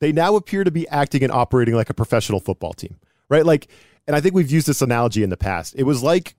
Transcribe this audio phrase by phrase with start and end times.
[0.00, 2.96] They now appear to be acting and operating like a professional football team,
[3.28, 3.44] right?
[3.44, 3.68] Like,
[4.06, 5.74] and I think we've used this analogy in the past.
[5.76, 6.34] It was like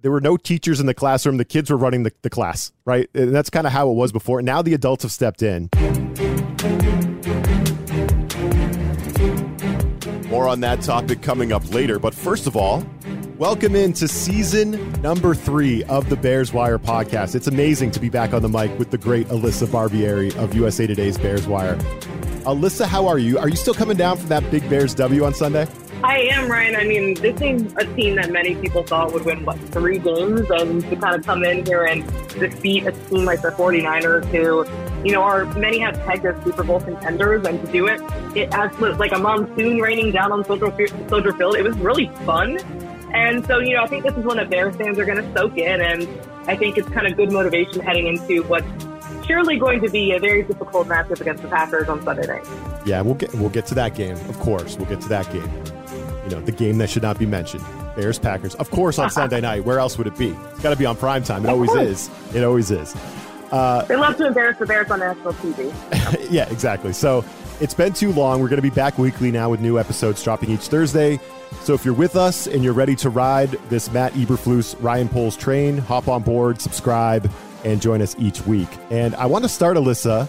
[0.00, 3.10] there were no teachers in the classroom, the kids were running the, the class, right?
[3.14, 4.40] And that's kind of how it was before.
[4.40, 5.68] Now the adults have stepped in.
[10.30, 11.98] More on that topic coming up later.
[11.98, 12.82] But first of all,
[13.36, 17.34] welcome into season number three of the Bears Wire podcast.
[17.34, 20.86] It's amazing to be back on the mic with the great Alyssa Barbieri of USA
[20.86, 21.78] Today's Bears Wire.
[22.44, 23.38] Alyssa, how are you?
[23.38, 25.68] Are you still coming down from that big Bears W on Sunday?
[26.02, 26.74] I am, Ryan.
[26.74, 30.50] I mean, this is a team that many people thought would win, what, three games?
[30.50, 34.66] And to kind of come in here and defeat a team like the 49ers, who,
[35.06, 38.00] you know, are many have pegged as Super Bowl contenders, and to do it,
[38.36, 42.58] it as like a monsoon raining down on Soldier, Field, it was really fun.
[43.14, 45.38] And so, you know, I think this is one that Bears fans are going to
[45.38, 46.08] soak in, and
[46.48, 48.66] I think it's kind of good motivation heading into what's
[49.32, 52.46] surely going to be a very difficult matchup against the Packers on Sunday night.
[52.84, 54.16] Yeah, we'll get we'll get to that game.
[54.28, 55.50] Of course, we'll get to that game
[56.24, 57.64] you know, the game that should not be mentioned.
[57.96, 58.54] Bears Packers.
[58.56, 59.64] Of course, on Sunday night.
[59.64, 60.28] Where else would it be?
[60.50, 61.44] It's got to be on prime time.
[61.44, 62.10] It always is.
[62.34, 62.94] It always is.
[63.50, 66.30] Uh, they love to embarrass the Bears on national TV.
[66.30, 66.92] yeah, exactly.
[66.92, 67.24] So
[67.60, 68.40] it's been too long.
[68.40, 71.20] We're going to be back weekly now with new episodes dropping each Thursday.
[71.60, 75.36] So if you're with us and you're ready to ride this Matt Eberflus, Ryan Poles
[75.36, 77.30] train, hop on board, subscribe,
[77.64, 78.68] and join us each week.
[78.90, 80.28] And I want to start, Alyssa,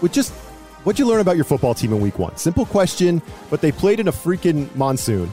[0.00, 0.32] with just
[0.84, 2.36] What'd you learn about your football team in week one?
[2.36, 5.32] Simple question, but they played in a freaking monsoon.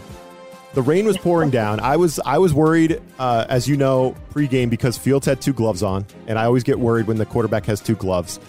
[0.73, 1.81] The rain was pouring down.
[1.81, 5.83] I was I was worried, uh, as you know, pregame because Fields had two gloves
[5.83, 8.39] on, and I always get worried when the quarterback has two gloves.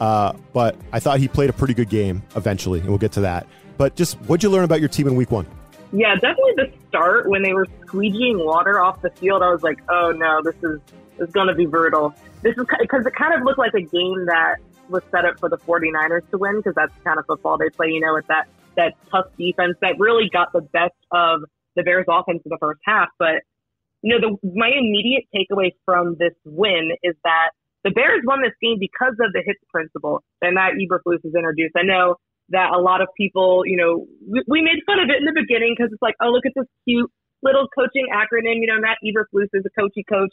[0.00, 3.20] Uh, but I thought he played a pretty good game eventually, and we'll get to
[3.20, 3.46] that.
[3.76, 5.46] But just what'd you learn about your team in week one?
[5.92, 9.44] Yeah, definitely the start when they were squeegeeing water off the field.
[9.44, 10.80] I was like, oh no, this is
[11.20, 12.16] is going to be brutal.
[12.42, 14.56] This is because it kind of looked like a game that
[14.88, 17.68] was set up for the 49ers to win because that's the kind of football they
[17.70, 21.40] play, you know, with that, that tough defense that really got the best of
[21.76, 23.08] the Bears offense in the first half.
[23.18, 23.42] But,
[24.02, 27.50] you know, the, my immediate takeaway from this win is that
[27.84, 31.74] the Bears won this game because of the hits principle that Matt Eberflus has introduced.
[31.76, 32.16] I know
[32.50, 35.36] that a lot of people, you know, we, we made fun of it in the
[35.36, 37.10] beginning because it's like, oh, look at this cute
[37.42, 38.60] little coaching acronym.
[38.60, 40.32] You know, Matt Eberflus is a coachy coach.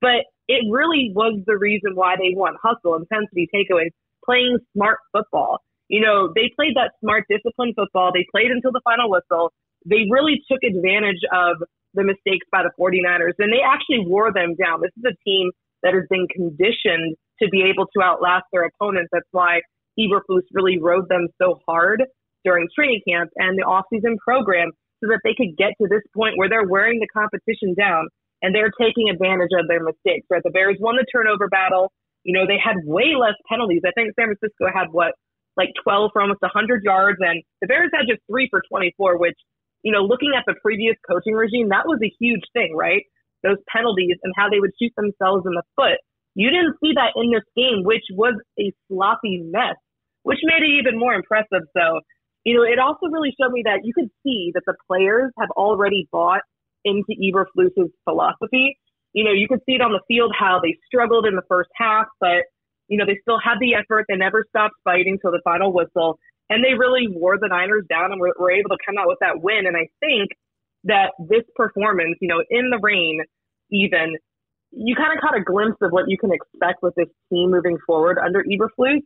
[0.00, 3.90] But it really was the reason why they won hustle, intensity, takeaways,
[4.24, 5.58] playing smart football.
[5.88, 8.10] You know, they played that smart, disciplined football.
[8.12, 9.52] They played until the final whistle.
[9.86, 11.62] They really took advantage of
[11.94, 14.82] the mistakes by the 49ers and they actually wore them down.
[14.82, 15.50] This is a team
[15.82, 19.08] that has been conditioned to be able to outlast their opponents.
[19.12, 19.62] That's why
[19.98, 22.04] Eberflus really rode them so hard
[22.44, 24.70] during training camp and the offseason program
[25.02, 28.08] so that they could get to this point where they're wearing the competition down
[28.42, 30.26] and they're taking advantage of their mistakes.
[30.30, 31.92] Right, the Bears won the turnover battle.
[32.24, 33.82] You know, they had way less penalties.
[33.86, 35.14] I think San Francisco had what,
[35.56, 39.38] like 12 for almost 100 yards, and the Bears had just three for 24, which,
[39.82, 43.02] you know, looking at the previous coaching regime, that was a huge thing, right?
[43.42, 46.02] Those penalties and how they would shoot themselves in the foot.
[46.34, 49.80] You didn't see that in this game, which was a sloppy mess,
[50.22, 51.64] which made it even more impressive.
[51.72, 52.00] So,
[52.44, 55.48] you know, it also really showed me that you could see that the players have
[55.56, 56.42] already bought
[56.86, 58.78] into Eberflus's philosophy.
[59.12, 61.70] You know, you could see it on the field how they struggled in the first
[61.74, 62.46] half, but
[62.88, 64.06] you know they still had the effort.
[64.08, 68.12] They never stopped fighting till the final whistle, and they really wore the Niners down
[68.12, 69.66] and were, were able to come out with that win.
[69.66, 70.30] And I think
[70.84, 73.20] that this performance, you know, in the rain,
[73.70, 74.14] even
[74.70, 77.78] you kind of caught a glimpse of what you can expect with this team moving
[77.86, 79.00] forward under Eberflus.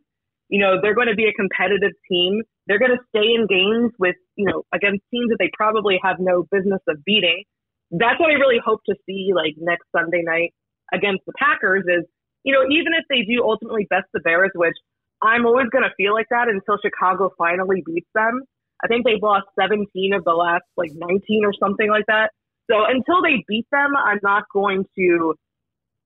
[0.49, 2.43] You know, they're going to be a competitive team.
[2.67, 6.17] They're going to stay in games with, you know, against teams that they probably have
[6.19, 7.43] no business of beating
[7.91, 10.53] that's what I really hope to see like next Sunday night
[10.93, 12.05] against the Packers is,
[12.43, 14.75] you know, even if they do ultimately best the Bears, which
[15.21, 18.41] I'm always going to feel like that until Chicago finally beats them.
[18.83, 22.31] I think they've lost 17 of the last like 19 or something like that.
[22.69, 25.35] So until they beat them, I'm not going to,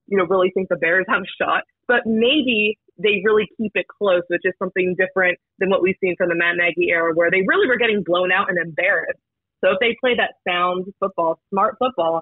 [0.08, 1.64] you know, really think the Bears have a shot.
[1.88, 6.16] But maybe they really keep it close, which is something different than what we've seen
[6.18, 9.20] from the Matt Nagy era, where they really were getting blown out and embarrassed.
[9.66, 12.22] So if they play that sound football, smart football,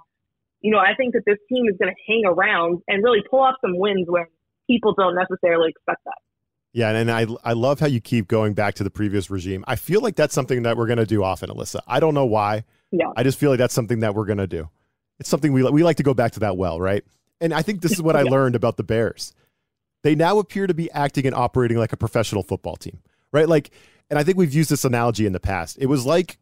[0.61, 3.41] you know, I think that this team is going to hang around and really pull
[3.41, 4.23] off some wins when
[4.65, 6.17] people don't necessarily expect that.
[6.71, 9.63] Yeah, and I I love how you keep going back to the previous regime.
[9.67, 11.81] I feel like that's something that we're going to do often, Alyssa.
[11.85, 12.63] I don't know why.
[12.91, 13.11] Yeah.
[13.15, 14.69] I just feel like that's something that we're going to do.
[15.19, 17.03] It's something we we like to go back to that well, right?
[17.41, 19.33] And I think this is what I learned about the Bears.
[20.01, 23.01] They now appear to be acting and operating like a professional football team,
[23.31, 23.47] right?
[23.47, 23.69] Like,
[24.09, 25.77] and I think we've used this analogy in the past.
[25.79, 26.39] It was like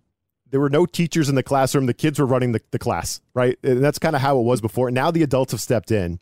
[0.51, 3.57] there were no teachers in the classroom; the kids were running the, the class, right?
[3.63, 4.91] And that's kind of how it was before.
[4.91, 6.19] Now the adults have stepped in,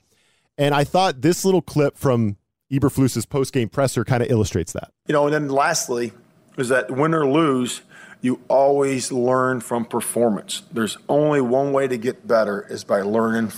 [0.58, 2.38] and I thought this little clip from
[2.72, 4.92] Eberflus's post game presser kind of illustrates that.
[5.08, 6.14] You know, and then lastly,
[6.58, 7.82] is that win or lose,
[8.22, 10.64] you always learn from performance.
[10.72, 13.52] There's only one way to get better is by learning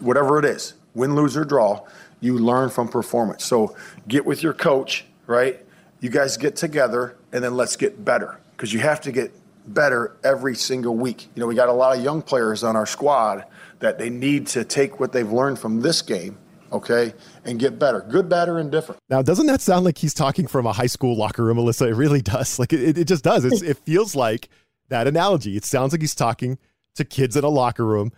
[0.00, 1.86] whatever it is, win, lose, or draw.
[2.20, 3.44] You learn from performance.
[3.44, 3.76] So
[4.08, 5.60] get with your coach, right?
[6.00, 9.32] You guys get together, and then let's get better because you have to get
[9.66, 11.28] better every single week.
[11.34, 13.44] You know, we got a lot of young players on our squad
[13.80, 16.38] that they need to take what they've learned from this game,
[16.72, 17.14] okay,
[17.44, 18.00] and get better.
[18.00, 19.00] Good, better, and different.
[19.08, 21.88] Now, doesn't that sound like he's talking from a high school locker room, Alyssa?
[21.88, 22.58] It really does.
[22.58, 23.44] Like it, it just does.
[23.44, 24.48] It's, it feels like
[24.88, 25.56] that analogy.
[25.56, 26.58] It sounds like he's talking
[26.94, 28.12] to kids in a locker room.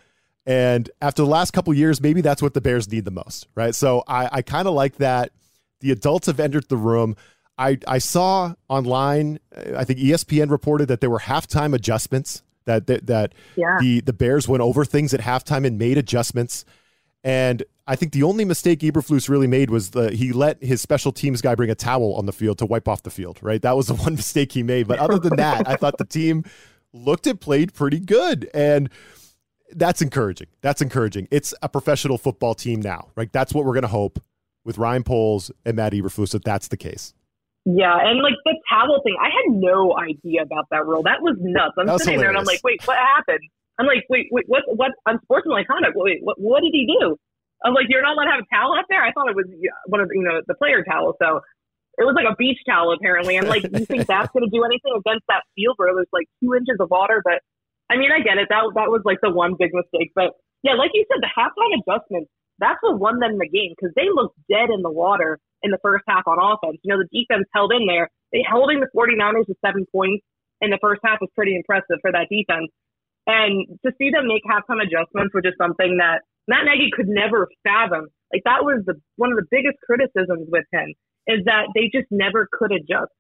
[0.45, 3.75] And after the last couple years, maybe that's what the Bears need the most, right?
[3.75, 5.33] So I, I kind of like that.
[5.81, 7.17] The adults have entered the room.
[7.59, 9.39] I, I saw online,
[9.77, 13.79] I think ESPN reported that there were halftime adjustments that that, that Yeah.
[13.81, 16.65] the the Bears went over things at halftime and made adjustments.
[17.25, 21.13] And I think the only mistake Eberflus really made was the he let his special
[21.13, 23.39] teams guy bring a towel on the field to wipe off the field.
[23.43, 24.87] Right, that was the one mistake he made.
[24.89, 26.45] But other than that, I thought the team
[26.93, 28.91] looked and played pretty good, and
[29.73, 30.49] that's encouraging.
[30.61, 31.27] That's encouraging.
[31.31, 33.09] It's a professional football team now.
[33.17, 34.21] Right, that's what we're going to hope
[34.65, 37.15] with Ryan Poles and Matt Eberflus that that's the case.
[37.67, 41.03] Yeah, and like the towel thing, I had no idea about that rule.
[41.03, 41.75] That was nuts.
[41.75, 43.43] I'm sitting there and I'm like, wait, what happened?
[43.79, 44.63] I'm like, wait, wait, what?
[44.71, 44.93] What?
[45.05, 45.99] Unsportsmanlike conduct.
[45.99, 46.41] Wait, what?
[46.41, 47.19] What did he do?
[47.65, 49.03] I'm like, you're not allowed to have a towel up there.
[49.03, 49.51] I thought it was
[49.91, 51.19] one of the, you know the player towel.
[51.21, 51.43] So
[51.99, 53.37] it was like a beach towel apparently.
[53.37, 56.31] And like, you think that's going to do anything against that field where there's like
[56.39, 57.21] two inches of water?
[57.25, 57.43] But
[57.91, 58.47] I mean, I get it.
[58.47, 60.15] That that was like the one big mistake.
[60.15, 62.31] But yeah, like you said, the halftime adjustments.
[62.59, 65.79] That's what won them the game because they looked dead in the water in the
[65.83, 66.81] first half on offense.
[66.83, 68.09] You know, the defense held in there.
[68.33, 70.25] They holding the 49ers to seven points
[70.61, 72.73] in the first half was pretty impressive for that defense.
[73.27, 77.49] And to see them make halftime adjustments, which is something that Matt Nagy could never
[77.65, 78.07] fathom.
[78.33, 80.95] Like that was the one of the biggest criticisms with him
[81.27, 83.13] is that they just never could adjust.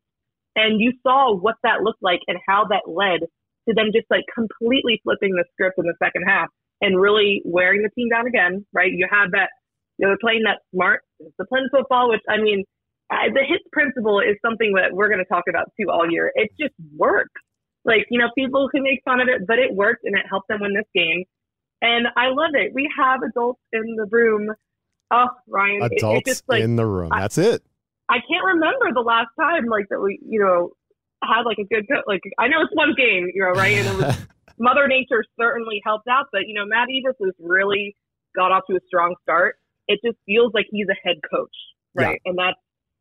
[0.54, 3.26] And you saw what that looked like and how that led
[3.68, 6.48] to them just like completely flipping the script in the second half
[6.80, 8.90] and really wearing the team down again, right?
[8.92, 9.50] You have that,
[9.98, 12.64] you know, they're playing that smart, disciplined football, which I mean,
[13.10, 16.32] I, the hits principle is something that we're going to talk about too all year.
[16.34, 17.40] It just works.
[17.84, 20.48] Like, you know, people can make fun of it, but it worked and it helped
[20.48, 21.24] them win this game.
[21.80, 22.72] And I love it.
[22.74, 24.48] We have adults in the room.
[25.12, 27.10] Oh, Ryan, it- Adults just like, in the room.
[27.16, 27.62] That's it.
[28.08, 30.70] I can't remember the last time like that we, you know,
[31.22, 33.76] had like a good like I know it's one game, you know, right?
[33.76, 34.26] And it was
[34.58, 37.96] Mother Nature certainly helped out, but you know, Matt Eberflus has really
[38.34, 39.56] got off to a strong start.
[39.88, 41.54] It just feels like he's a head coach,
[41.94, 42.20] right?
[42.24, 42.58] And that's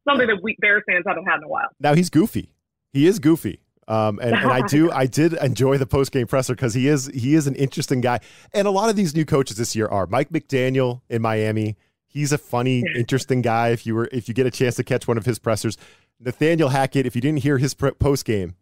[0.08, 1.70] something that we Bears fans haven't had in a while.
[1.80, 2.54] now he's goofy.
[2.94, 3.60] He is goofy.
[3.88, 7.08] Um, and, and I do I did enjoy the post game presser because he is
[7.08, 8.20] he is an interesting guy.
[8.54, 11.78] And a lot of these new coaches this year are Mike McDaniel in Miami.
[12.08, 13.70] He's a funny, interesting guy.
[13.70, 15.78] If you were if you get a chance to catch one of his pressers,
[16.20, 17.06] Nathaniel Hackett.
[17.06, 18.56] If you didn't hear his post game,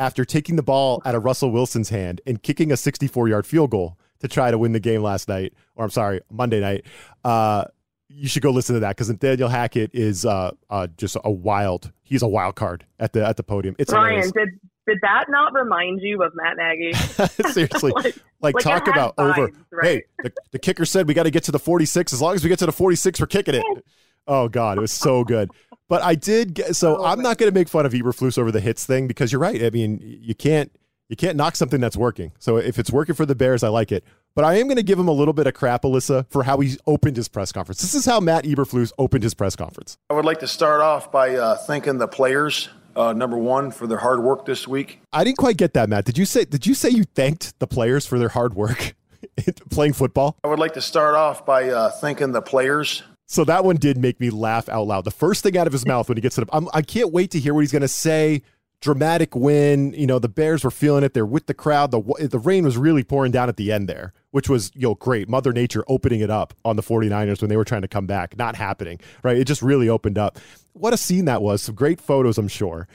[0.00, 3.70] after taking the ball out of Russell Wilson's hand and kicking a 64 yard field
[3.70, 6.86] goal to try to win the game last night, or I'm sorry, Monday night.
[7.22, 7.64] Uh,
[8.08, 11.92] you should go listen to that because Nathaniel Hackett is uh, uh, just a wild.
[12.02, 13.76] He's a wild card at the at the podium.
[13.78, 14.32] It's Ryan, hilarious.
[14.32, 14.48] did
[14.86, 16.92] did that not remind you of Matt Nagy?
[17.52, 19.50] Seriously, like, like, like talk about over.
[19.70, 19.84] right?
[19.84, 22.12] Hey, the, the kicker said we got to get to the 46.
[22.12, 23.64] As long as we get to the 46, we're kicking it.
[24.30, 25.50] Oh God, it was so good.
[25.88, 27.24] But I did get so Oh, I'm man.
[27.24, 29.62] not going to make fun of Eberflus over the hits thing because you're right.
[29.62, 30.70] I mean, you can't
[31.08, 32.30] you can't knock something that's working.
[32.38, 34.04] So if it's working for the Bears, I like it.
[34.36, 36.60] But I am going to give him a little bit of crap, Alyssa, for how
[36.60, 37.80] he opened his press conference.
[37.80, 39.98] This is how Matt Eberflus opened his press conference.
[40.08, 43.88] I would like to start off by uh, thanking the players, uh, number one, for
[43.88, 45.00] their hard work this week.
[45.12, 46.04] I didn't quite get that, Matt.
[46.04, 48.94] Did you say did you say you thanked the players for their hard work
[49.70, 50.36] playing football?
[50.44, 53.02] I would like to start off by uh, thanking the players.
[53.30, 55.04] So that one did make me laugh out loud.
[55.04, 57.12] The first thing out of his mouth when he gets it up, I'm, I can't
[57.12, 58.42] wait to hear what he's going to say.
[58.80, 59.92] Dramatic win.
[59.92, 61.14] You know, the Bears were feeling it.
[61.14, 61.92] They're with the crowd.
[61.92, 64.96] The the rain was really pouring down at the end there, which was, you know,
[64.96, 65.28] great.
[65.28, 68.36] Mother Nature opening it up on the 49ers when they were trying to come back.
[68.36, 69.36] Not happening, right?
[69.36, 70.40] It just really opened up.
[70.72, 71.62] What a scene that was.
[71.62, 72.88] Some great photos, I'm sure.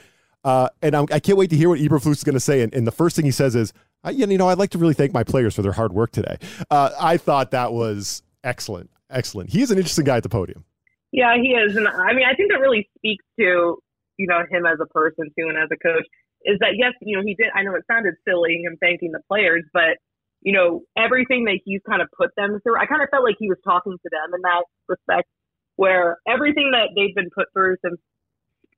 [0.44, 2.60] Uh, and I'm, I can't wait to hear what Eberflus is going to say.
[2.60, 3.72] And, and the first thing he says is,
[4.04, 6.36] I, you know, I'd like to really thank my players for their hard work today.
[6.70, 8.90] Uh, I thought that was excellent.
[9.10, 9.50] Excellent.
[9.50, 10.64] He's an interesting guy at the podium.
[11.12, 11.76] Yeah, he is.
[11.76, 13.78] And I mean, I think that really speaks to,
[14.18, 16.06] you know, him as a person too and as a coach
[16.44, 19.20] is that, yes, you know, he did, I know it sounded silly him thanking the
[19.28, 19.98] players, but,
[20.42, 23.36] you know, everything that he's kind of put them through, I kind of felt like
[23.38, 25.28] he was talking to them in that respect
[25.76, 28.00] where everything that they've been put through since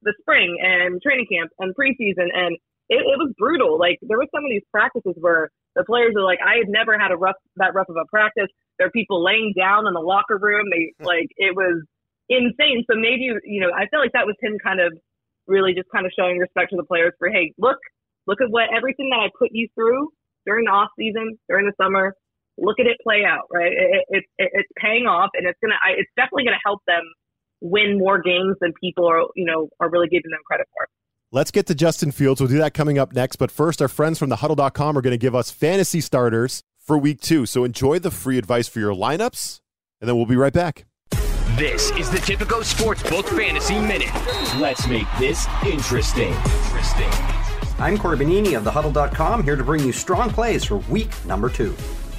[0.03, 2.57] the spring and training camp and preseason and
[2.89, 3.79] it, it was brutal.
[3.79, 6.99] Like there were some of these practices where the players are like, I have never
[6.99, 8.51] had a rough that rough of a practice.
[8.79, 10.67] There are people laying down in the locker room.
[10.75, 11.87] They like it was
[12.29, 12.83] insane.
[12.91, 14.93] So maybe you know, I feel like that was him kind of
[15.47, 17.79] really just kind of showing respect to the players for, hey, look,
[18.27, 20.11] look at what everything that I put you through
[20.45, 22.15] during the off season, during the summer.
[22.59, 23.71] Look at it play out, right?
[23.71, 27.07] It, it, it, it's paying off, and it's gonna, I, it's definitely gonna help them
[27.61, 30.89] win more games than people are, you know, are really giving them credit for.
[31.31, 32.41] Let's get to Justin Fields.
[32.41, 33.37] We'll do that coming up next.
[33.37, 37.21] But first, our friends from thehuddle.com are going to give us fantasy starters for week
[37.21, 37.45] two.
[37.45, 39.61] So enjoy the free advice for your lineups,
[40.01, 40.87] and then we'll be right back.
[41.59, 44.11] This is the Tipico Sportsbook Fantasy Minute.
[44.59, 46.33] Let's make this interesting.
[46.33, 47.11] Interesting.
[47.79, 51.77] I'm Corey Bonini of thehuddle.com here to bring you strong plays for week number two.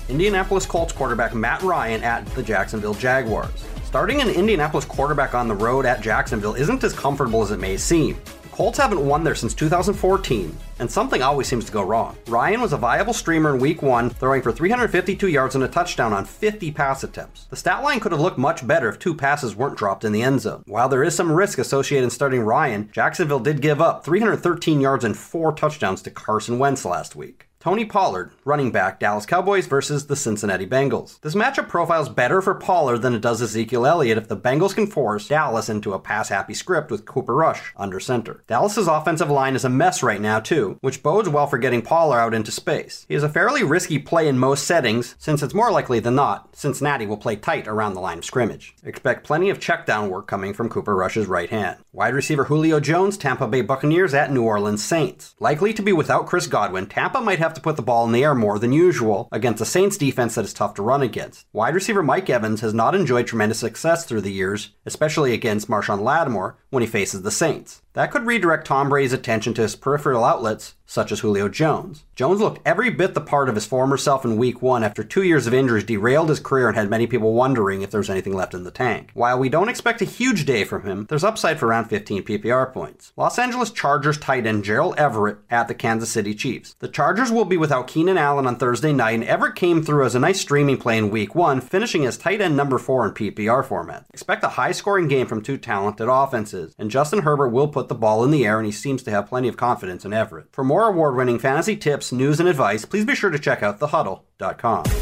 [0.08, 3.66] Indianapolis Colts quarterback Matt Ryan at the Jacksonville Jaguars.
[3.86, 7.76] Starting an Indianapolis quarterback on the road at Jacksonville isn't as comfortable as it may
[7.76, 8.16] seem.
[8.60, 12.18] Colts haven't won there since 2014, and something always seems to go wrong.
[12.28, 16.12] Ryan was a viable streamer in week one, throwing for 352 yards and a touchdown
[16.12, 17.46] on 50 pass attempts.
[17.46, 20.24] The stat line could have looked much better if two passes weren't dropped in the
[20.24, 20.64] end zone.
[20.66, 25.06] While there is some risk associated in starting Ryan, Jacksonville did give up 313 yards
[25.06, 27.49] and four touchdowns to Carson Wentz last week.
[27.60, 31.20] Tony Pollard, running back, Dallas Cowboys versus the Cincinnati Bengals.
[31.20, 34.88] This matchup profiles better for Pollard than it does Ezekiel Elliott if the Bengals can
[34.88, 38.46] force Dallas into a pass happy script with Cooper Rush under center.
[38.48, 42.22] Dallas's offensive line is a mess right now, too, which bodes well for getting Pollard
[42.22, 43.06] out into space.
[43.10, 46.56] He is a fairly risky play in most settings, since it's more likely than not
[46.56, 48.74] Cincinnati will play tight around the line of scrimmage.
[48.84, 51.80] Expect plenty of check down work coming from Cooper Rush's right hand.
[51.92, 55.36] Wide receiver Julio Jones, Tampa Bay Buccaneers at New Orleans Saints.
[55.42, 58.12] Likely to be without Chris Godwin, Tampa might have have to put the ball in
[58.12, 61.48] the air more than usual against a Saints defense that is tough to run against.
[61.52, 66.02] Wide receiver Mike Evans has not enjoyed tremendous success through the years, especially against Marshon
[66.02, 67.82] Lattimore when he faces the Saints.
[67.94, 72.04] That could redirect Tom Brady's attention to his peripheral outlets, such as Julio Jones.
[72.16, 75.22] Jones looked every bit the part of his former self in week one after two
[75.22, 78.34] years of injuries derailed his career and had many people wondering if there was anything
[78.34, 79.12] left in the tank.
[79.14, 82.74] While we don't expect a huge day from him, there's upside for around 15 PPR
[82.74, 83.14] points.
[83.16, 86.76] Los Angeles Chargers tight end Gerald Everett at the Kansas City Chiefs.
[86.80, 90.16] The Chargers will be without Keenan Allen on Thursday night, and Everett came through as
[90.16, 93.64] a nice streaming play in week one, finishing as tight end number four in PPR
[93.64, 94.06] format.
[94.12, 97.96] Expect a high scoring game from two talented offenses, and Justin Herbert will put the
[97.96, 100.48] ball in the air, and he seems to have plenty of confidence in Everett.
[100.52, 103.80] For more award winning fantasy tips, news, and advice, please be sure to check out
[103.80, 104.84] thehuddle.com.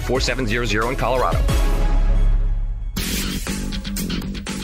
[0.00, 1.38] 1-800-522-4700 in Colorado.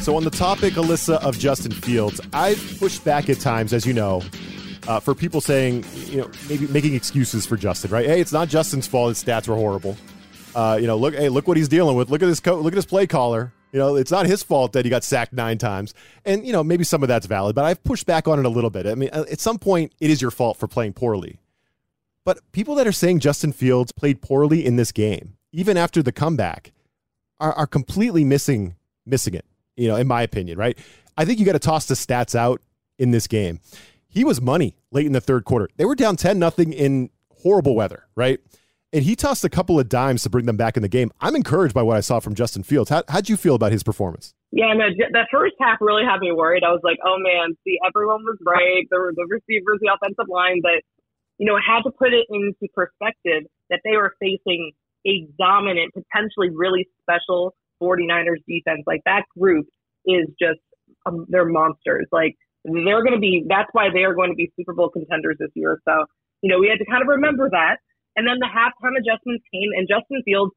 [0.02, 3.93] So, on the topic, Alyssa, of Justin Fields, I've pushed back at times, as you
[3.93, 4.23] know,
[4.87, 8.07] uh, for people saying, you know, maybe making excuses for Justin, right?
[8.07, 9.09] Hey, it's not Justin's fault.
[9.09, 9.97] His stats were horrible.
[10.55, 12.09] Uh, you know, look, hey, look what he's dealing with.
[12.09, 13.52] Look at this, co- look at his play caller.
[13.73, 15.93] You know, it's not his fault that he got sacked nine times.
[16.25, 18.49] And, you know, maybe some of that's valid, but I've pushed back on it a
[18.49, 18.87] little bit.
[18.87, 21.40] I mean, uh, at some point, it is your fault for playing poorly.
[22.26, 26.12] But people that are saying Justin Fields played poorly in this game, even after the
[26.12, 26.73] comeback,
[27.40, 30.76] are, are completely missing missing it you know, in my opinion, right?
[31.16, 32.61] I think you got to toss the stats out
[32.99, 33.61] in this game.
[34.09, 35.68] He was money late in the third quarter.
[35.76, 37.11] They were down 10 nothing in
[37.42, 38.40] horrible weather, right?
[38.92, 41.11] And he tossed a couple of dimes to bring them back in the game.
[41.21, 42.88] I'm encouraged by what I saw from Justin Fields.
[42.88, 44.33] How, how'd you feel about his performance?
[44.52, 46.62] Yeah, no, that first half really had me worried.
[46.64, 48.87] I was like, oh man, see, everyone was right.
[48.90, 50.83] There were the receivers, the offensive line, but,
[51.38, 54.73] you know, had to put it into perspective that they were facing
[55.07, 58.83] a dominant, potentially really special 49ers defense.
[58.87, 59.66] Like that group
[60.07, 60.61] is just,
[61.05, 62.07] um, they're monsters.
[62.11, 65.37] Like they're going to be, that's why they are going to be Super Bowl contenders
[65.38, 65.78] this year.
[65.87, 66.05] So,
[66.43, 67.78] you know, we had to kind of remember that.
[68.16, 70.52] And then the halftime adjustments came and Justin Fields,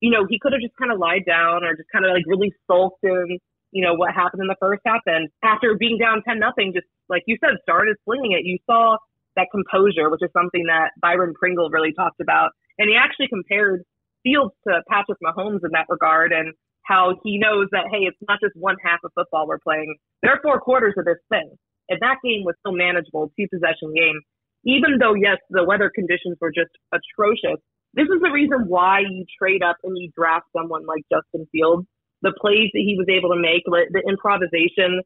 [0.00, 2.24] you know, he could have just kind of lied down or just kind of like
[2.26, 3.38] really sulked in,
[3.72, 5.00] you know, what happened in the first half.
[5.06, 8.44] And after being down 10 nothing, just like you said, started slinging it.
[8.44, 8.96] You saw
[9.36, 12.50] that composure, which is something that Byron Pringle really talked about.
[12.78, 13.82] And he actually compared
[14.22, 18.38] Fields to Patrick Mahomes in that regard and how he knows that, hey, it's not
[18.42, 19.96] just one half of football we're playing.
[20.22, 21.50] There are four quarters of this thing.
[21.88, 24.20] And that game was still manageable, two possession game.
[24.64, 27.60] Even though, yes, the weather conditions were just atrocious.
[27.92, 31.86] This is the reason why you trade up and you draft someone like Justin Fields.
[32.22, 35.04] The plays that he was able to make, the improvisation,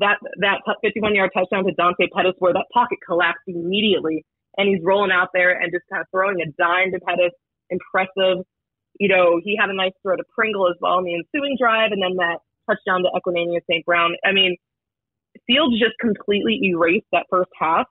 [0.00, 4.24] that that 51 yard touchdown to Dante Pettis, where that pocket collapsed immediately,
[4.56, 7.32] and he's rolling out there and just kind of throwing a dime to Pettis.
[7.70, 8.44] Impressive.
[9.00, 11.90] You know, he had a nice throw to Pringle as well in the ensuing drive,
[11.90, 13.84] and then that touchdown to Equanimeous St.
[13.84, 14.14] Brown.
[14.24, 14.56] I mean,
[15.46, 17.86] Fields just completely erased that first half.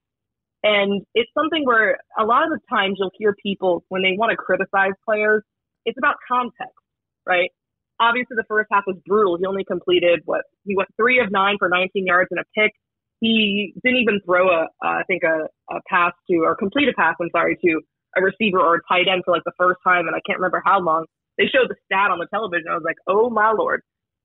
[0.63, 4.31] And it's something where a lot of the times you'll hear people when they want
[4.31, 5.43] to criticize players,
[5.86, 6.79] it's about context,
[7.27, 7.51] right?
[8.00, 9.38] Obviously, the first half was brutal.
[9.38, 12.71] He only completed what he went three of nine for 19 yards and a pick.
[13.19, 16.93] He didn't even throw a, uh, I think a, a pass to or complete a
[16.93, 17.15] pass.
[17.21, 17.81] I'm sorry to
[18.17, 20.62] a receiver or a tight end for like the first time, and I can't remember
[20.65, 21.05] how long.
[21.38, 22.69] They showed the stat on the television.
[22.69, 23.81] I was like, oh my lord,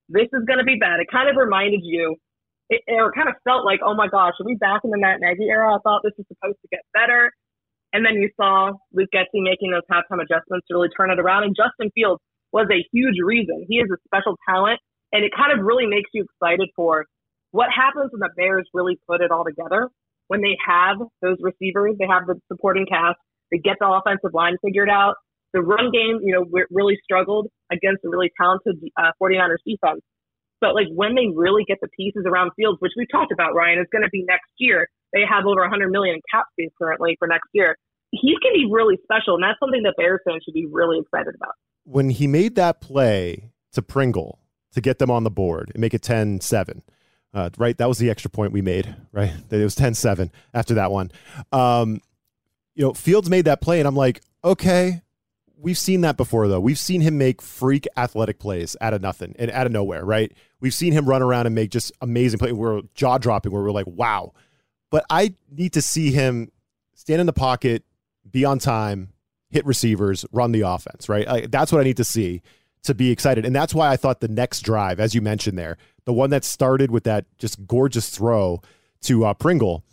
[0.08, 1.00] this is going to be bad.
[1.00, 2.16] It kind of reminded you
[2.68, 5.20] it, it kind of felt like, oh my gosh, are we back in the Matt
[5.20, 5.74] Nagy era?
[5.74, 7.32] I thought this was supposed to get better.
[7.92, 11.44] And then you saw Luke Getsy making those halftime adjustments to really turn it around.
[11.44, 12.20] And Justin Fields
[12.52, 13.66] was a huge reason.
[13.68, 14.80] He is a special talent.
[15.12, 17.06] And it kind of really makes you excited for
[17.50, 19.88] what happens when the Bears really put it all together.
[20.28, 23.16] When they have those receivers, they have the supporting cast,
[23.50, 25.14] they get the offensive line figured out.
[25.54, 30.04] The run game, you know, really struggled against a really talented uh, 49ers defense.
[30.60, 33.78] But like when they really get the pieces around Fields, which we've talked about, Ryan,
[33.78, 34.88] is going to be next year.
[35.14, 37.76] They have over 100 million in cap space currently for next year.
[38.12, 41.34] Going to be really special, and that's something that Bears fans should be really excited
[41.36, 41.52] about.
[41.90, 44.38] When he made that play to Pringle
[44.72, 46.82] to get them on the board and make it 10 7,
[47.32, 47.76] uh, right?
[47.78, 49.32] That was the extra point we made, right?
[49.50, 51.10] It was 10 7 after that one.
[51.52, 52.00] Um,
[52.74, 55.02] you know, Fields made that play, and I'm like, okay,
[55.56, 56.60] we've seen that before though.
[56.60, 60.32] We've seen him make freak athletic plays out of nothing and out of nowhere, right?
[60.60, 62.52] We've seen him run around and make just amazing plays.
[62.52, 64.32] We're jaw dropping where we're like, wow.
[64.90, 66.50] But I need to see him
[66.94, 67.84] stand in the pocket,
[68.30, 69.12] be on time,
[69.50, 71.26] hit receivers, run the offense, right?
[71.26, 72.42] Like, that's what I need to see
[72.82, 73.44] to be excited.
[73.44, 76.44] And that's why I thought the next drive, as you mentioned there, the one that
[76.44, 78.60] started with that just gorgeous throw
[79.02, 79.84] to uh, Pringle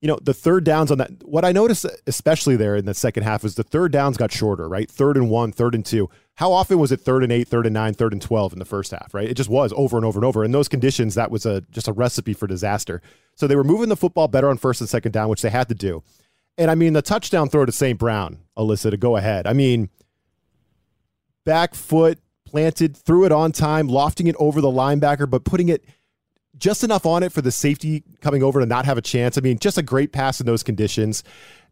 [0.00, 3.22] you know, the third downs on that, what I noticed, especially there in the second
[3.22, 4.90] half, was the third downs got shorter, right?
[4.90, 6.08] Third and one, third and two.
[6.36, 8.64] How often was it third and eight, third and nine, third and 12 in the
[8.64, 9.28] first half, right?
[9.28, 10.42] It just was over and over and over.
[10.42, 13.02] In those conditions, that was a just a recipe for disaster.
[13.34, 15.68] So they were moving the football better on first and second down, which they had
[15.68, 16.02] to do.
[16.60, 17.98] And I mean, the touchdown throw to St.
[17.98, 19.48] Brown, Alyssa, to go ahead.
[19.48, 19.88] I mean,
[21.44, 25.84] back foot planted, threw it on time, lofting it over the linebacker, but putting it–
[26.60, 29.36] just enough on it for the safety coming over to not have a chance.
[29.36, 31.24] I mean, just a great pass in those conditions.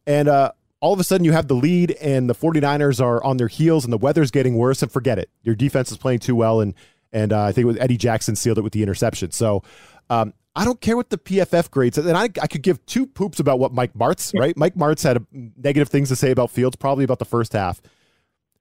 [0.06, 3.36] And uh, all of a sudden you have the lead and the 49ers are on
[3.36, 5.30] their heels and the weather's getting worse and forget it.
[5.42, 6.74] Your defense is playing too well and
[7.10, 9.30] and uh, I think it was Eddie Jackson sealed it with the interception.
[9.30, 9.62] So
[10.10, 13.38] um, I don't care what the PFF grades and I, I could give two poops
[13.38, 14.56] about what Mike Martz, right?
[14.56, 17.80] Mike Martz had a, negative things to say about Fields, probably about the first half.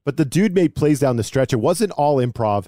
[0.06, 1.54] But the dude made plays down the stretch.
[1.54, 2.68] It wasn't all improv.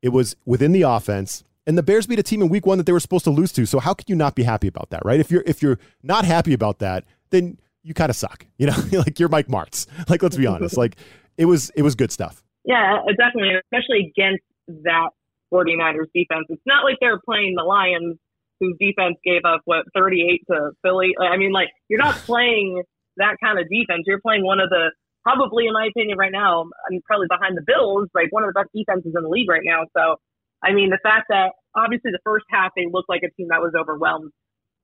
[0.00, 2.84] It was within the offense and the Bears beat a team in week one that
[2.84, 3.66] they were supposed to lose to.
[3.66, 5.20] So how can you not be happy about that, right?
[5.20, 8.46] If you're if you're not happy about that, then you kind of suck.
[8.58, 9.86] You know, like you're Mike Martz.
[10.08, 10.76] Like let's be honest.
[10.76, 10.96] Like
[11.36, 12.42] it was it was good stuff.
[12.64, 14.42] Yeah, uh, definitely, especially against
[14.84, 15.10] that
[15.52, 16.46] 49ers defense.
[16.48, 18.18] It's not like they're playing the Lions
[18.60, 21.16] whose defense gave up what 38 to Philly.
[21.18, 22.82] I mean, like you're not playing
[23.16, 24.04] that kind of defense.
[24.06, 24.92] You're playing one of the
[25.24, 28.52] probably, in my opinion, right now, I mean, probably behind the Bills, like one of
[28.52, 29.84] the best defenses in the league right now.
[29.96, 30.16] So
[30.62, 33.60] I mean, the fact that obviously the first half they looked like a team that
[33.60, 34.32] was overwhelmed,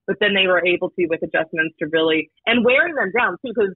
[0.07, 3.53] but then they were able to with adjustments to really and wearing them down too,
[3.53, 3.75] because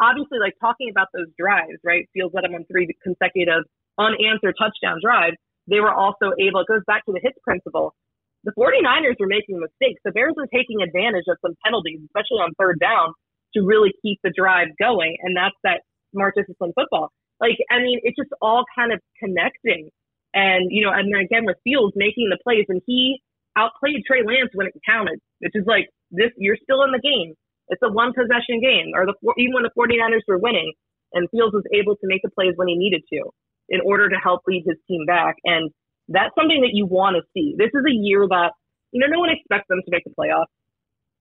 [0.00, 2.08] obviously like talking about those drives, right?
[2.12, 3.64] Fields led them on three consecutive
[3.98, 5.36] unanswered touchdown drives.
[5.66, 6.60] They were also able.
[6.60, 7.94] It goes back to the hits principle.
[8.44, 10.00] The 49ers were making mistakes.
[10.04, 13.12] The Bears were taking advantage of some penalties, especially on third down,
[13.54, 15.16] to really keep the drive going.
[15.22, 17.10] And that's that smart discipline football.
[17.40, 19.90] Like, I mean, it's just all kind of connecting.
[20.34, 23.20] And, you know, and then again with Fields making the plays and he
[23.56, 27.34] outplayed Trey Lance when it counted, which is like this, you're still in the game.
[27.68, 30.72] It's a one possession game or the, even when the 49ers were winning
[31.12, 33.30] and Fields was able to make the plays when he needed to
[33.68, 35.36] in order to help lead his team back.
[35.44, 35.70] And
[36.08, 37.54] that's something that you want to see.
[37.56, 38.52] This is a year that,
[38.92, 40.52] you know, no one expects them to make the playoffs.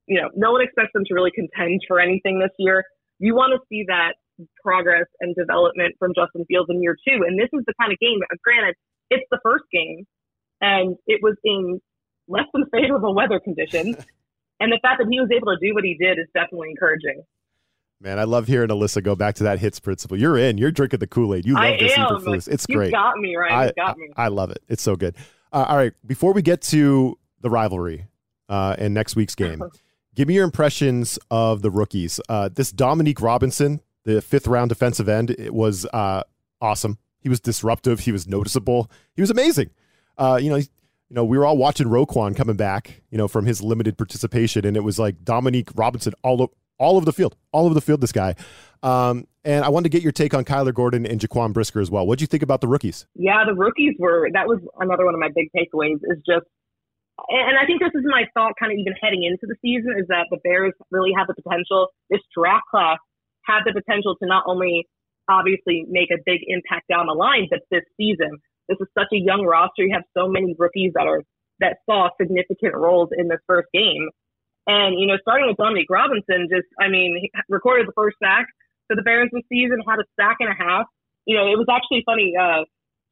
[0.08, 2.84] You know, no one expects them to really contend for anything this year.
[3.20, 4.16] You want to see that
[4.64, 7.24] progress and development from Justin Fields in year two.
[7.28, 8.76] And this is the kind of game, granted,
[9.10, 10.06] it's the first game,
[10.62, 11.82] and it was in
[12.28, 13.96] less than favorable weather conditions.
[14.60, 17.24] and the fact that he was able to do what he did is definitely encouraging.
[18.00, 20.20] Man, I love hearing Alyssa go back to that hits principle.
[20.20, 20.58] You're in.
[20.58, 21.46] You're drinking the Kool Aid.
[21.46, 22.54] You love I this am.
[22.54, 22.92] It's you great.
[22.92, 23.70] got me right.
[23.70, 24.10] I, got me.
[24.16, 24.60] I, I love it.
[24.68, 25.16] It's so good.
[25.52, 25.94] Uh, all right.
[26.06, 28.06] Before we get to the rivalry
[28.50, 29.64] uh, and next week's game,
[30.16, 32.20] give me your impressions of the rookies.
[32.30, 36.22] Uh, this Dominique Robinson, the fifth round defensive end, it was uh,
[36.62, 37.00] awesome.
[37.20, 38.02] He was disruptive.
[38.02, 38.92] He was noticeable.
[39.16, 39.72] He was amazing.
[40.20, 43.46] Uh, you know, you know, we were all watching Roquan coming back, you know, from
[43.46, 47.66] his limited participation, and it was like Dominique Robinson all all over the field, all
[47.66, 48.02] over the field.
[48.02, 48.36] This guy,
[48.84, 51.90] um, and I wanted to get your take on Kyler Gordon and Jaquan Brisker as
[51.90, 52.06] well.
[52.06, 53.06] What do you think about the rookies?
[53.16, 54.30] Yeah, the rookies were.
[54.34, 55.98] That was another one of my big takeaways.
[56.04, 56.46] Is just,
[57.30, 60.08] and I think this is my thought, kind of even heading into the season, is
[60.10, 61.88] that the Bears really have the potential.
[62.10, 62.98] This draft class
[63.46, 64.86] had the potential to not only
[65.30, 69.20] obviously make a big impact down the line, but this season, this is such a
[69.20, 69.84] young roster.
[69.84, 71.24] You have so many rookies that are
[71.60, 74.10] that saw significant roles in this first game.
[74.68, 78.48] And, you know, starting with Dominique Robinson, just, I mean, he recorded the first sack
[78.88, 80.86] for the Bears this season, had a sack and a half.
[81.26, 82.34] You know, it was actually funny.
[82.36, 82.64] Uh,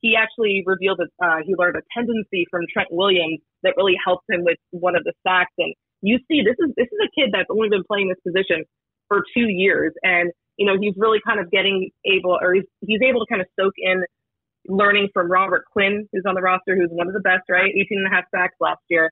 [0.02, 4.30] he actually revealed that uh, he learned a tendency from Trent Williams that really helped
[4.30, 5.52] him with one of the sacks.
[5.58, 8.64] And you see, this is this is a kid that's only been playing this position
[9.08, 13.02] for two years, and you know he's really kind of getting able, or he's he's
[13.02, 14.04] able to kind of soak in
[14.68, 17.72] learning from Robert Quinn, who's on the roster, who's one of the best, right?
[17.74, 19.12] 18 and a half sacks last year.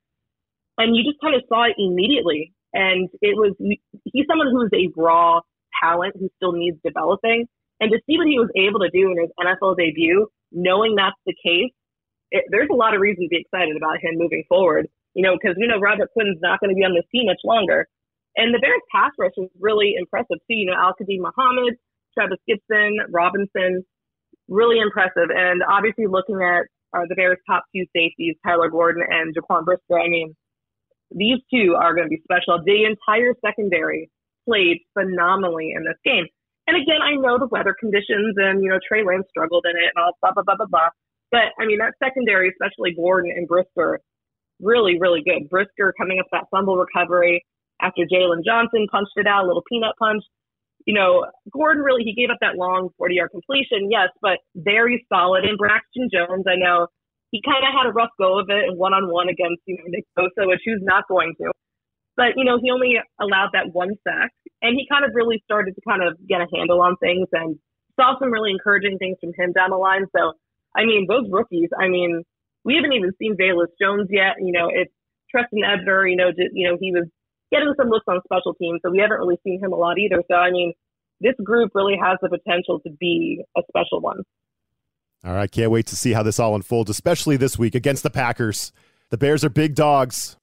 [0.78, 2.52] And you just kind of saw it immediately.
[2.72, 5.40] And it was, he's someone who is a raw
[5.82, 7.46] talent who still needs developing.
[7.80, 11.18] And to see what he was able to do in his NFL debut, knowing that's
[11.26, 11.70] the case,
[12.30, 14.86] it, there's a lot of reason to be excited about him moving forward.
[15.14, 17.38] You know, because we know Robert Quinn's not going to be on this team much
[17.44, 17.86] longer.
[18.34, 20.58] And the Bears pass rush was really impressive too.
[20.58, 21.78] You know, Al-Quadin Muhammad,
[22.18, 23.84] Trevis Gipson, Robinson,
[24.48, 25.30] really impressive.
[25.30, 29.98] And obviously, looking at uh, the Bears' top two safeties, Kyler Gordon and Jaquan Brisker,
[29.98, 30.34] I mean,
[31.10, 32.60] these two are going to be special.
[32.64, 34.10] The entire secondary
[34.48, 36.26] played phenomenally in this game.
[36.66, 39.92] And again, I know the weather conditions and, you know, Trey Lance struggled in it
[39.94, 40.88] and all blah, blah, blah, blah, blah.
[41.30, 44.00] But I mean, that secondary, especially Gordon and Brisker,
[44.60, 45.50] really, really good.
[45.50, 47.44] Brisker coming up that fumble recovery
[47.82, 50.24] after Jaylon Johnson punched it out, a little peanut punch
[50.86, 55.06] you know, Gordon really, he gave up that long 40 yard completion, yes, but very
[55.12, 55.44] solid.
[55.44, 56.88] And Braxton Jones, I know
[57.34, 59.90] he kind of had a rough go of it one on one against, you know,
[59.90, 61.50] Nick Bosa, which he was not going to.
[62.14, 64.30] But, you know, he only allowed that one sack
[64.62, 67.58] and he kind of really started to kind of get a handle on things and
[67.98, 70.06] saw some really encouraging things from him down the line.
[70.14, 70.38] So,
[70.78, 72.22] I mean, those rookies, I mean,
[72.62, 74.38] we haven't even seen Velus Jones yet.
[74.38, 74.94] You know, it's
[75.26, 77.10] Trestan Ebner, you know, just, you know, he was
[77.50, 80.22] getting some looks on special teams, so we haven't really seen him a lot either.
[80.30, 80.72] So I mean,
[81.20, 84.22] this group really has the potential to be a special one.
[85.24, 88.10] All right, can't wait to see how this all unfolds, especially this week against the
[88.10, 88.72] Packers.
[89.10, 90.36] The Bears are big dogs.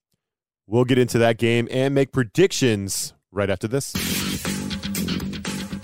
[0.67, 3.93] We'll get into that game and make predictions right after this.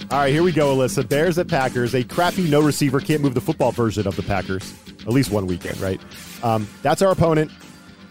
[0.10, 1.08] All right, here we go, Alyssa.
[1.08, 4.74] Bears at Packers, a crappy no receiver can't move the football version of the Packers,
[5.02, 6.00] at least one weekend, right?
[6.44, 7.52] Um, that's our opponent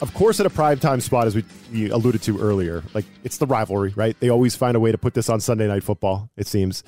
[0.00, 3.38] of course, at a prime time spot, as we, we alluded to earlier, like it's
[3.38, 4.18] the rivalry, right?
[4.20, 6.82] They always find a way to put this on Sunday Night Football, it seems.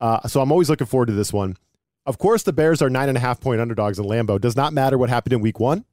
[0.00, 1.56] Uh, so I'm always looking forward to this one.
[2.04, 4.40] Of course, the Bears are nine and a half point underdogs in Lambeau.
[4.40, 5.84] Does not matter what happened in week one.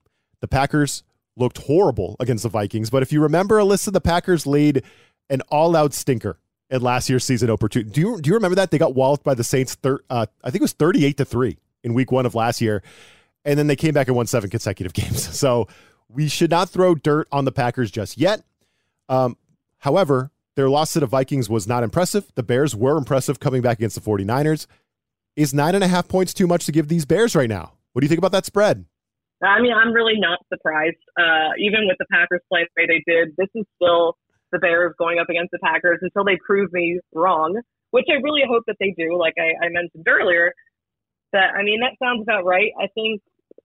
[0.41, 1.03] The Packers
[1.35, 2.89] looked horrible against the Vikings.
[2.89, 4.83] But if you remember, Alyssa, the Packers laid
[5.29, 7.83] an all out stinker in last year's season opener.
[7.83, 8.71] Do you, do you remember that?
[8.71, 11.57] They got walloped by the Saints, thir- uh, I think it was 38 to 3
[11.83, 12.83] in week one of last year.
[13.45, 15.37] And then they came back and won seven consecutive games.
[15.37, 15.67] So
[16.09, 18.41] we should not throw dirt on the Packers just yet.
[19.07, 19.37] Um,
[19.79, 22.31] however, their loss to the Vikings was not impressive.
[22.35, 24.67] The Bears were impressive coming back against the 49ers.
[25.39, 27.71] Is nine and a half points too much to give these Bears right now?
[27.93, 28.83] What do you think about that spread?
[29.41, 30.99] I mean, I'm really not surprised.
[31.17, 34.17] Uh, even with the Packers play the way they did, this is still
[34.51, 37.55] the Bears going up against the Packers until they prove me wrong,
[37.91, 39.17] which I really hope that they do.
[39.17, 40.51] Like I, I mentioned earlier,
[41.31, 42.75] that I mean that sounds about right.
[42.75, 43.21] I think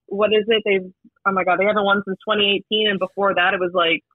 [0.06, 0.62] what is it?
[0.64, 0.86] They've
[1.26, 4.06] oh my god, they haven't won since 2018, and before that it was like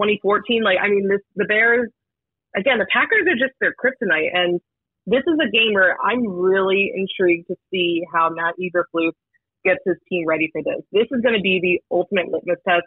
[0.00, 0.64] 2014.
[0.64, 1.92] Like I mean, this the Bears
[2.56, 2.78] again.
[2.78, 4.64] The Packers are just their kryptonite, and
[5.06, 9.12] this is a game where I'm really intrigued to see how Matt Eberflus
[9.64, 10.82] gets his team ready for this.
[10.92, 12.86] This is going to be the ultimate litmus test.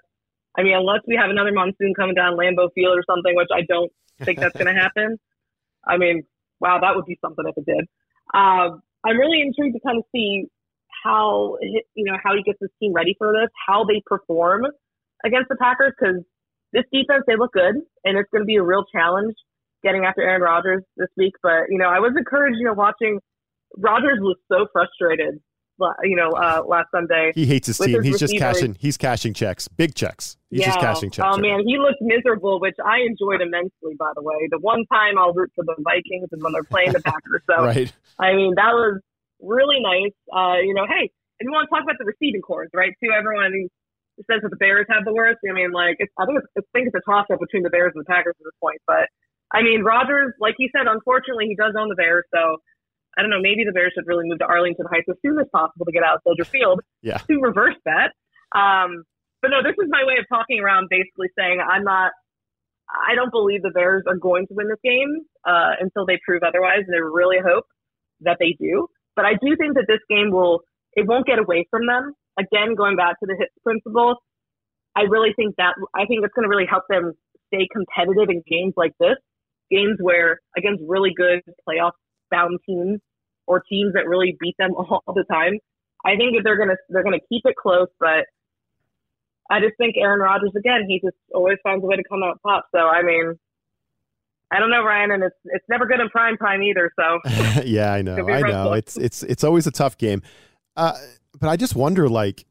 [0.58, 3.62] I mean, unless we have another monsoon coming down Lambeau Field or something, which I
[3.68, 5.18] don't think that's going to happen.
[5.88, 6.24] I mean,
[6.60, 7.86] wow, that would be something if it did.
[8.34, 10.46] Uh, I'm really intrigued to kind of see
[11.04, 14.66] how you know how he gets his team ready for this, how they perform
[15.26, 16.24] against the Packers because
[16.72, 19.36] this defense they look good and it's going to be a real challenge
[19.84, 21.34] getting after Aaron Rodgers this week.
[21.42, 23.20] But you know I was encouraged, you know, watching
[23.78, 25.40] Rodgers was so frustrated
[26.04, 27.32] you know, uh, last Sunday.
[27.36, 27.96] He hates his team.
[27.96, 28.76] his He's just cashing.
[28.80, 30.38] He's cashing checks, big checks.
[30.50, 30.68] He's yeah.
[30.68, 31.28] just cashing checks.
[31.32, 33.96] Oh man, he looked miserable, which I enjoyed immensely.
[33.98, 36.94] By the way, the one time I'll root for the Vikings is when they're playing
[36.94, 37.42] the Packers.
[37.50, 37.66] So.
[37.66, 37.92] Right.
[38.20, 39.02] I mean, that was
[39.42, 40.16] really nice.
[40.32, 42.94] Uh, you know, hey, and you want to talk about the receiving cores, right?
[43.04, 43.68] Too, everyone
[44.30, 45.40] says that the Bears have the worst.
[45.50, 47.74] I mean, like, it's, I think it's, I think it's a toss up between the
[47.74, 48.78] Bears and the Packers at this point.
[48.86, 49.10] But
[49.54, 52.58] I mean, Rodgers, like you said, unfortunately, he does own the Bears, so.
[53.16, 53.38] I don't know.
[53.40, 56.02] Maybe the Bears should really move to Arlington Heights as soon as possible to get
[56.02, 57.18] out of Soldier Field Yeah.
[57.30, 58.10] to reverse that.
[58.58, 59.04] Um,
[59.44, 62.10] but no, this is my way of talking around, basically saying I'm not.
[62.90, 65.14] I don't believe the Bears are going to win this game
[65.46, 67.66] uh, until they prove otherwise, and I really hope
[68.22, 68.88] that they do.
[69.16, 70.62] But I do think that this game will.
[70.94, 72.14] It won't get away from them.
[72.40, 74.16] Again, going back to the hits principle,
[74.96, 77.14] I really think that I think it's going to really help them
[77.54, 79.22] stay competitive in games like this,
[79.74, 81.92] games where against really good playoff
[82.30, 83.00] bound teams
[83.48, 85.60] or teams that really beat them all the time.
[86.06, 88.26] I think that they're gonna they're gonna keep it close, but
[89.50, 92.40] I just think Aaron Rodgers again, he just always finds a way to come out
[92.46, 92.66] top.
[92.74, 93.36] So I mean,
[94.52, 96.92] I don't know, Ryan, and it's it's never good in prime time either.
[97.00, 98.28] So yeah, I know.
[98.30, 98.70] I know.
[98.70, 98.78] one.
[98.78, 100.22] It's it's it's always a tough game.
[100.76, 100.98] Uh,
[101.40, 102.46] but I just wonder, like,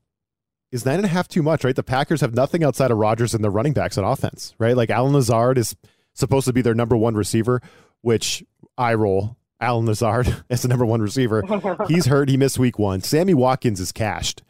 [0.70, 1.64] is nine and a half too much?
[1.64, 1.76] Right?
[1.76, 4.54] The Packers have nothing outside of Rodgers and their running backs on offense.
[4.58, 4.76] Right?
[4.76, 5.76] Like Allen Lazard is
[6.14, 7.60] supposed to be their number one receiver,
[8.00, 8.44] which
[8.76, 9.36] I roll.
[9.60, 11.42] Allen Lazard as the number one receiver.
[11.86, 12.28] He's hurt.
[12.28, 13.00] He missed week one.
[13.00, 14.42] Sammy Watkins is cashed.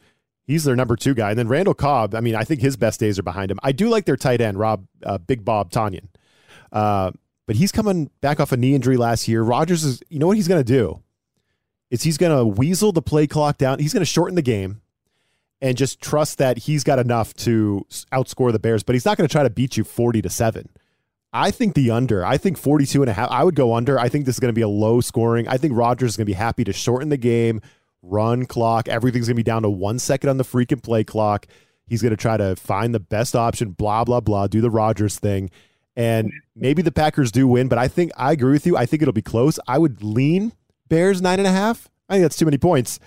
[0.45, 1.29] He's their number two guy.
[1.29, 3.59] And then Randall Cobb, I mean, I think his best days are behind him.
[3.63, 6.07] I do like their tight end, Rob, uh, Big Bob Tonyan.
[6.71, 7.11] Uh,
[7.45, 9.41] but he's coming back off a knee injury last year.
[9.43, 11.01] Rodgers is, you know what he's going to do?
[11.91, 13.79] Is he's going to weasel the play clock down.
[13.79, 14.81] He's going to shorten the game
[15.61, 19.27] and just trust that he's got enough to outscore the Bears, but he's not going
[19.27, 20.67] to try to beat you 40 to 7.
[21.33, 22.23] I think the under.
[22.23, 23.29] I think 42 and a half.
[23.31, 23.99] I would go under.
[23.99, 25.47] I think this is going to be a low scoring.
[25.47, 27.61] I think Rodgers is going to be happy to shorten the game,
[28.03, 28.87] run clock.
[28.87, 31.47] Everything's going to be down to one second on the freaking play clock.
[31.87, 35.17] He's going to try to find the best option, blah, blah, blah, do the Rodgers
[35.17, 35.49] thing.
[35.95, 38.77] And maybe the Packers do win, but I think I agree with you.
[38.77, 39.59] I think it'll be close.
[39.67, 40.53] I would lean
[40.87, 41.89] Bears nine and a half.
[42.09, 42.99] I think that's too many points.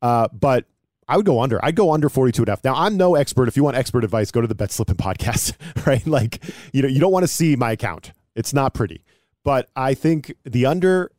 [0.00, 0.66] Uh, but
[1.08, 1.62] I would go under.
[1.64, 2.64] I'd go under 42 and a half.
[2.64, 3.48] Now, I'm no expert.
[3.48, 5.54] If you want expert advice, go to the Bet Slippin' podcast,
[5.86, 6.06] right?
[6.06, 8.12] Like, you know, you don't want to see my account.
[8.34, 9.04] It's not pretty.
[9.44, 11.10] But I think the under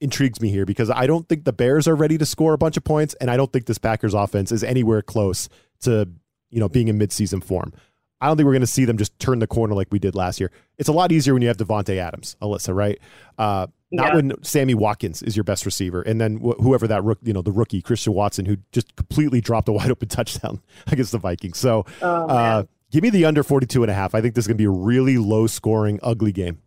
[0.00, 2.76] intrigues me here because I don't think the Bears are ready to score a bunch
[2.76, 5.48] of points, and I don't think this Packers offense is anywhere close
[5.80, 6.08] to,
[6.50, 7.72] you know, being in midseason form.
[8.20, 10.14] I don't think we're going to see them just turn the corner like we did
[10.16, 10.50] last year.
[10.76, 12.98] It's a lot easier when you have Davante Adams, Alyssa, right?
[13.38, 14.14] Uh, not Yeah.
[14.16, 17.42] when Sammy Watkins is your best receiver, and then wh- whoever that rook, you know,
[17.42, 21.58] the rookie Christian Watson, who just completely dropped a wide open touchdown against the Vikings.
[21.58, 24.14] So, Oh, uh, give me the under 42 and a half.
[24.14, 26.58] I think this is going to be a really low scoring, ugly game,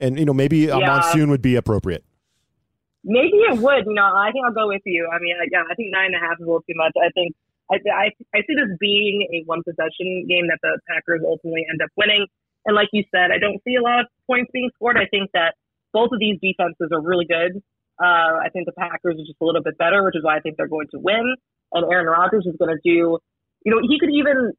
[0.00, 0.86] and you know maybe a Yeah.
[0.86, 2.04] monsoon would be appropriate.
[3.02, 3.84] maybe it would.
[3.86, 5.08] You know, I think I'll go with you.
[5.10, 6.92] I mean, yeah, I think nine and a half is a little too much.
[7.00, 7.34] I think
[7.72, 8.04] I I,
[8.34, 12.26] I see this being a one possession game that the Packers ultimately end up winning.
[12.66, 14.98] And like you said, I don't see a lot of points being scored.
[14.98, 15.54] I think that
[15.92, 17.62] both of these defenses are really good.
[18.00, 20.40] Uh, I think the Packers are just a little bit better, which is why I
[20.40, 21.36] think they're going to win.
[21.72, 23.18] And Aaron Rodgers is going to do,
[23.64, 24.52] you know, he could even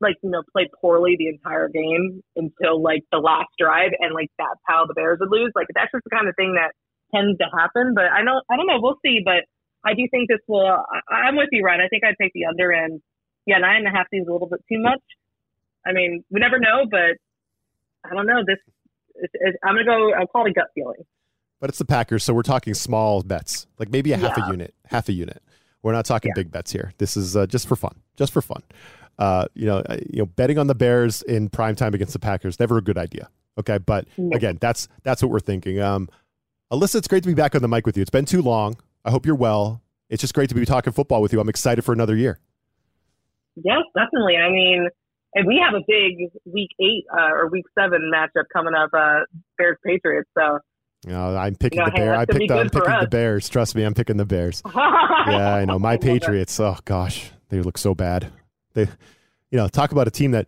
[0.00, 4.28] like you know play poorly the entire game until like the last drive, and like
[4.38, 5.52] that's how the Bears would lose.
[5.54, 6.72] Like that's just the kind of thing that
[7.14, 7.94] tends to happen.
[7.94, 8.78] But I know I don't know.
[8.80, 9.20] We'll see.
[9.24, 9.46] But
[9.84, 10.66] I do think this will.
[10.66, 11.80] I, I'm with you, Ryan.
[11.80, 13.00] I think I'd take the under, and
[13.46, 15.02] yeah, nine and a half seems a little bit too much.
[15.86, 17.20] I mean, we never know, but
[18.04, 18.42] I don't know.
[18.46, 18.60] This
[19.16, 20.12] it's, it's, I'm gonna go.
[20.14, 21.04] I'll call it a gut feeling.
[21.60, 24.74] But it's the Packers, so we're talking small bets, like maybe a half a unit,
[24.86, 25.42] half a unit.
[25.82, 26.42] We're not talking Yeah.
[26.42, 26.92] big bets here.
[26.98, 28.62] This is uh, just for fun, just for fun.
[29.18, 32.18] Uh, you know, uh, you know, betting on the Bears in prime time against the
[32.18, 33.28] Packers never a good idea.
[33.58, 34.36] Okay, but No.
[34.36, 35.80] again, that's that's what we're thinking.
[35.80, 36.08] Um,
[36.72, 38.00] Alyssa, it's great to be back on the mic with you.
[38.02, 38.76] It's been too long.
[39.04, 39.80] I hope you're well.
[40.10, 41.38] It's just great to be talking football with you.
[41.40, 42.38] I'm excited for another year.
[43.56, 44.36] Yes, definitely.
[44.36, 44.88] I mean,
[45.34, 48.90] and we have a big week eight uh, or week seven matchup coming up.
[48.92, 49.20] Uh,
[49.58, 50.28] Bears Patriots.
[50.36, 50.58] So
[51.06, 52.18] You know, I'm picking No, the Bears.
[52.18, 52.52] that's I be picked.
[52.52, 53.06] I'm good for picking the.
[53.08, 53.48] Bears.
[53.48, 54.62] Trust me, I'm picking the Bears.
[54.74, 55.78] yeah, I know.
[55.78, 56.58] My Patriots.
[56.60, 58.30] Oh gosh, they look so bad.
[58.74, 58.82] They,
[59.50, 60.46] you know, talk about a team that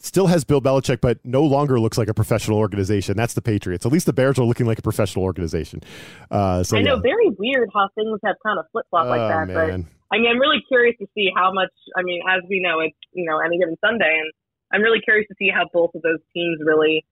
[0.00, 3.16] still has Bill Belichick, but no longer looks like a professional organization.
[3.16, 3.84] That's the Patriots.
[3.84, 5.82] At least the Bears are looking like a professional organization.
[6.30, 6.94] Uh, so I know.
[6.94, 7.00] yeah.
[7.02, 9.48] Very weird how things have kind of flip like Oh, that.
[9.52, 9.70] But.
[10.10, 11.68] I mean, I'm really curious to see how much.
[11.96, 14.32] I mean, as we know, it's you know any given Sunday, and
[14.72, 17.04] I'm really curious to see how both of those teams really,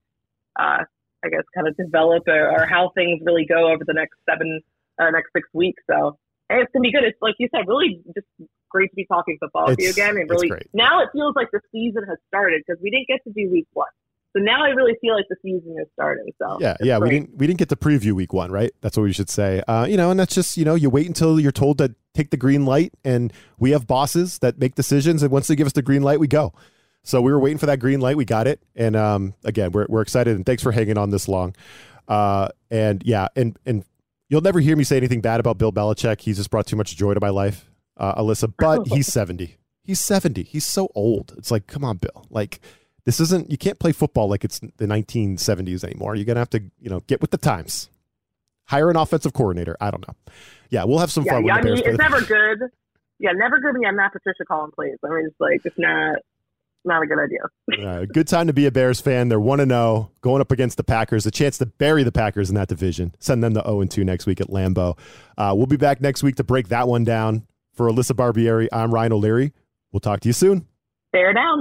[0.59, 0.85] uh,
[1.24, 4.61] I guess, kind of develop or, or how things really go over the next seven,
[4.98, 5.82] uh, next six weeks.
[5.88, 7.04] So hey, it's gonna be good.
[7.04, 8.26] It's like you said, really just
[8.68, 10.16] great to be talking football with you again.
[10.16, 13.32] And really now it feels like the season has started because we didn't get to
[13.32, 13.88] do week one.
[14.37, 16.27] So now I really feel like the season is starting.
[16.38, 17.09] So yeah, yeah, great.
[17.09, 18.70] we didn't we didn't get to preview week one, right?
[18.83, 19.62] That's what we should say.
[19.66, 22.31] Uh, you know, and that's just you know you wait until you're told to take
[22.31, 25.72] the green light, and we have bosses that make decisions, and once they give us
[25.72, 26.53] the green light, we go.
[27.03, 29.87] So we were waiting for that green light, we got it, and um, again, we're
[29.88, 31.55] we're excited, and thanks for hanging on this long.
[32.07, 33.85] Uh, and yeah, and and
[34.29, 36.20] you'll never hear me say anything bad about Bill Belichick.
[36.20, 38.53] He's just brought too much joy to my life, uh, Alyssa.
[38.59, 39.57] But he's seventy.
[39.83, 40.42] He's seventy.
[40.42, 41.33] He's so old.
[41.38, 42.27] It's like, come on, Bill.
[42.29, 42.61] Like
[43.07, 46.14] this isn't you can't play football like it's the 1970s anymore.
[46.16, 47.88] You're gonna have to you know get with the times.
[48.66, 49.77] Hire an offensive coordinator.
[49.81, 50.14] I don't know.
[50.71, 51.47] Yeah, we'll have some yeah, fun.
[51.47, 52.69] Yeah, I mean, it's never good.
[53.21, 54.99] Yeah, never good when you have Matt Patricia calling plays.
[55.05, 56.16] I mean, it's like it's not
[56.85, 57.87] not a good idea.
[57.87, 59.29] uh, good time to be a Bears fan.
[59.29, 61.27] They're one to zero, going up against the Packers.
[61.27, 63.14] A chance to bury the Packers in that division.
[63.21, 64.99] Send them to zero and two next week at Lambeau.
[65.38, 67.47] Uh, we'll be back next week to break that one down.
[67.73, 69.53] For Alyssa Barbieri, I'm Ryan O'Leary.
[69.92, 70.66] We'll talk to you soon.
[71.12, 71.61] Bear down.